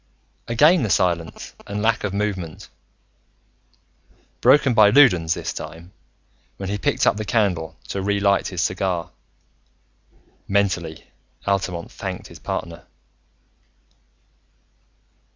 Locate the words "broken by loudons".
4.41-5.35